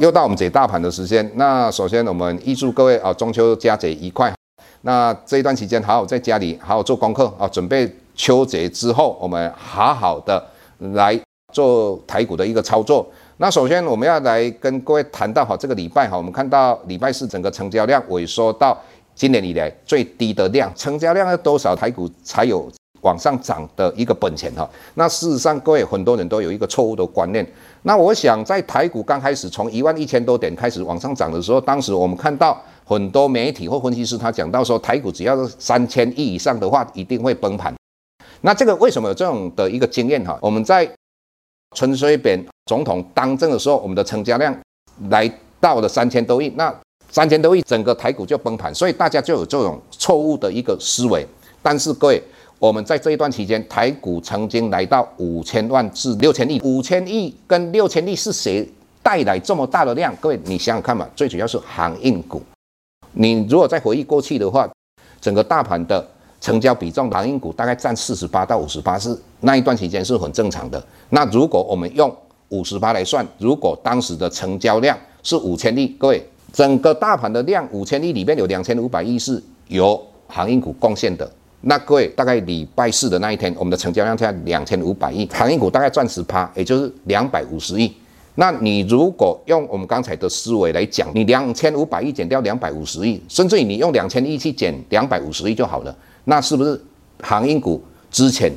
[0.00, 1.30] 又到我们解大盘的时间。
[1.34, 4.32] 那首先，我们预祝各位啊中秋佳节愉快。
[4.80, 10.42] 那这一段期间，好好在家里好好做功课啊，准备秋节之后，我们好好的
[10.78, 11.18] 来
[11.52, 13.06] 做台股的一个操作。
[13.36, 18.76] 那首先，我们要来跟各位谈到哈，这个礼拜哈，我们看到礼拜四整个成交量萎缩到
[19.14, 22.68] 今年以来最低的量，成交量要多少台股才有
[23.02, 24.68] 往上涨的一个本钱哈？
[24.94, 27.46] 那事实上，各位很多人都有一个错误的观念。
[27.82, 37.74] 那我想，在台股刚开始从一万一千多点开始往上涨的时候，当时我们看到很多媒体或分析师他讲到说，台股只要是三千亿以上的话，一定会崩盘。
[38.40, 40.38] 那这个为什么有这种的一个经验哈？
[40.40, 40.88] 我们在
[41.74, 44.56] 陈水扁总统当政的时候，我们的成交量
[45.10, 45.28] 来
[45.60, 46.72] 到了三千多亿，那
[47.10, 51.26] 三千多亿整个台股就崩盘，所以大家就有这种错误的一个思维。
[51.60, 52.22] 但是各位。
[52.62, 58.64] 我们在这一段期间，台股曾经来到五千万至六千亿，五千亿跟六千亿是谁
[59.02, 60.14] 带来这么大的量？
[60.20, 62.40] 各位，你想想看嘛，最主要是航运股。
[63.14, 64.70] 你如果再回忆过去的话，
[65.20, 66.08] 整个大盘的
[66.40, 70.80] 成交比重，航运股大概占四十八到五十八，是那一段期间是很正常的。
[71.08, 72.16] 那如果我们用
[72.50, 81.28] 五十八来算，如果当时的成交量是五千亿，各位，整个大盘的量五千亿里面有两千五百亿是由航运股贡献的。
[81.64, 87.92] 那各位，大概礼拜四的那一天，我们的成交量在两千五百亿，航运股大概赚十趴，也就是两百五十亿。
[88.34, 96.80] 那你如果用我们刚才的思维来讲，你两千五百亿减掉两百五十亿，甚至于你用两千亿去减两百五十亿就好了，那是不是
[97.20, 97.80] 航运股
[98.10, 98.50] 之前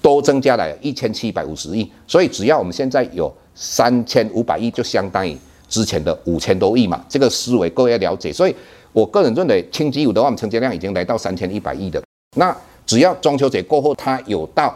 [0.00, 1.90] 都增加了一千七百五十亿？
[2.06, 5.36] 所以只要我们现在有三千五百亿，就相当于
[5.68, 7.04] 之前的五千多亿嘛。
[7.08, 8.32] 这个思维各位要了解。
[8.32, 8.54] 所以
[8.92, 12.00] 我个人认为，轻机股的话，我们成交量已经来到三千一百亿的。
[12.34, 14.74] 那只要中秋节过后，它有到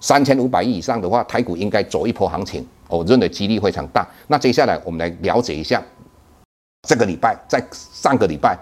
[0.00, 4.06] 三千五百亿以上的话，台股应该走一波行情，我认为几率非常大。
[4.28, 5.82] 那接下来我们来了解一下，
[6.86, 8.58] 这个礼拜在上个礼拜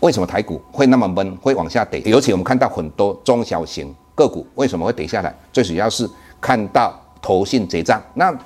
[0.00, 2.00] 为什么台股会那么闷，会往下跌？
[2.02, 5.34] 尤其我们看到很多中小型个股为什么会跌下来？
[5.52, 6.08] 最主要是
[6.40, 8.02] 看到投信结账。
[8.14, 8.36] 那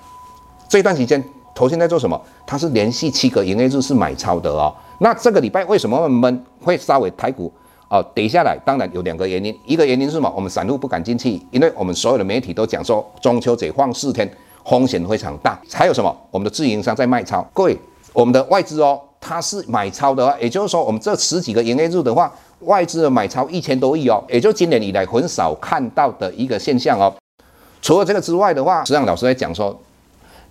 [0.68, 1.22] 这段时间
[1.54, 2.18] 投信在做什么？
[2.46, 4.74] 它是连续七个营业日是买超的哦。
[5.00, 6.44] 那这个礼拜为什么会闷？
[6.60, 7.52] 会稍微台股？
[7.92, 10.32] 哦，跌下来当然有两个原因，一个原因是什么？
[10.34, 14.26] 我们散户不敢进去，因为我们所有的媒体都讲说中秋节放四天，
[14.64, 15.60] 风险非常大。
[15.70, 16.16] 还有什么？
[16.30, 17.76] 我们的自营商在卖超，各位，
[18.14, 27.14] 我们的外资哦，它是买超的话，也就是说我们这十几个营业日的话，外资的买超一千多亿哦，也就今年以来很少看到的一个现象哦。
[27.82, 29.78] 除了这个之外的话，实际上老师在讲说，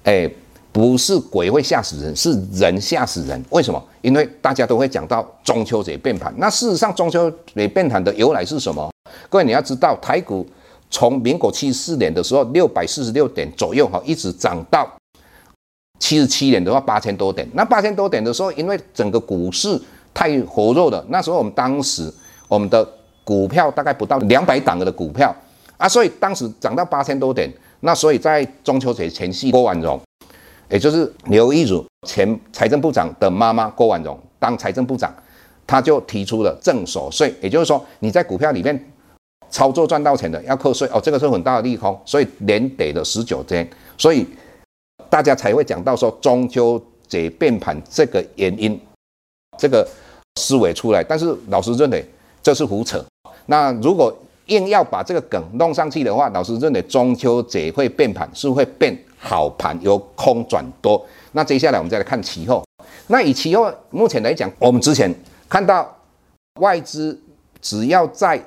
[0.04, 0.30] 哎。
[0.72, 3.44] 不是鬼会吓死人，是人吓死人。
[3.50, 3.84] 为什么？
[4.02, 6.34] 因为大家都会讲到中秋节变盘。
[6.38, 8.90] 那事实上，中秋节变盘的由来是什么？
[9.30, 10.48] 各位你要知道，台股
[10.90, 14.90] 从民国七十四年的时候六百四十六点左右哈，一直涨到
[16.00, 17.48] 七十七年的话八千多点。
[17.54, 19.80] 那八千多点的时候，因为整个股市
[20.14, 22.12] 太活络了，那时候我们当时
[22.48, 22.88] 我们的
[23.26, 25.36] 股票大概不到两百档的股票
[25.78, 27.52] 啊，所以当时涨到八千多点。
[27.82, 30.00] 那所以在中秋节前夕，郭婉容。
[30.72, 35.14] 也就是刘一儒前财政部长的妈妈郭婉容当财政部长，
[35.68, 38.92] 他就提出了正所税，也就是说你在股票里面
[39.50, 44.26] 操作赚到钱的要扣税哦，这个是很大的利空，所以连跌了十九天，所以
[45.10, 48.80] 大家才会讲到说中秋节变盘这个原因，
[49.58, 49.86] 这个
[50.40, 52.04] 思维出来，但是老师认为
[52.42, 53.04] 这是胡扯。
[53.48, 58.98] 那如果硬要把这个梗弄上去的话，老师认为中秋节会变盘是会变。
[59.24, 62.64] 好盘由空转多，那接下来我们再来看期货。
[63.08, 65.14] 那以期货目前来讲，我们之前
[65.48, 65.96] 看到
[66.60, 67.22] 外资
[67.62, 68.44] 只要在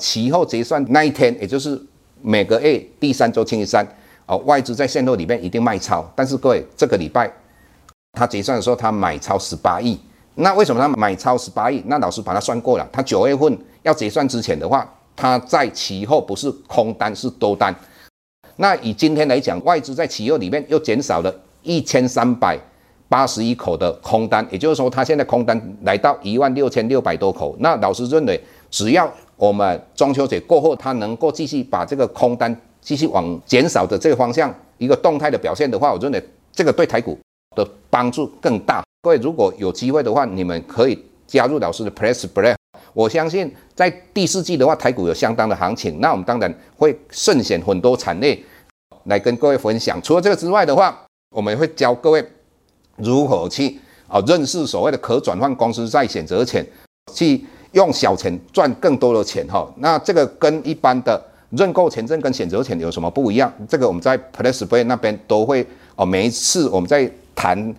[0.00, 1.80] 期货结算那一天，也就是
[2.20, 3.86] 每个月第三周星期三，
[4.26, 6.04] 哦，外资在现货里面一定卖超。
[6.16, 7.32] 但是各位，这个礼拜
[8.12, 9.98] 他结算的时候，他买超十八亿。
[10.34, 11.82] 那为什么他买超十八亿？
[11.86, 17.74] 那老师把它算过了，他九月份要结算之前的话，它在期后不是空单是多单。
[18.56, 22.58] 那以今天来讲，外资在企业里面又减少了一千三百
[23.08, 27.54] 八十一口的空单，也就是说，它现在空单来到一万六千六百多口。
[27.60, 37.18] 那老师认为，只要我们中秋节过后，它能够继续把这个空单继续往减少的这个方向一个动态的表现的话，我认为这个对台股
[37.54, 38.82] 的帮助更大。
[39.02, 42.54] 各位如果有机会的话，你们可以加入老师的 Press Play。
[42.96, 46.00] 我相信在第四季的话，台股有相当的行情。
[46.00, 48.42] 那我们当然会慎选很多产业
[49.04, 50.00] 来跟各位分享。
[50.00, 50.98] 除了这个之外的话，
[51.28, 52.26] 我们会教各位
[52.96, 53.78] 如何去
[54.08, 56.66] 啊认识所谓的可转换公司债选择权，
[57.12, 59.70] 去用小钱赚更多的钱哈。
[59.76, 63.52] 那这个跟一般的认购权证跟选择权有什么不一样？
[63.68, 65.66] 这个我们在 PressPlay 那边都会
[65.96, 67.74] 哦，每一次我们在谈。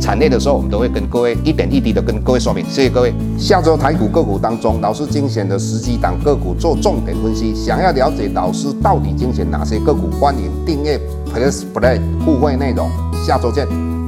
[0.00, 2.64] 产业的时候，我们都会跟各位一点一滴的跟各位说明。
[2.68, 3.12] 谢谢各位。
[3.38, 7.54] 下周台股个股当中，老师精选的十几档个股做重点分析。
[7.54, 11.00] 想要了解老师到底精选哪些个股，欢迎订阅
[11.32, 12.90] PressPlay 互惠内容。
[13.24, 13.99] 下周见。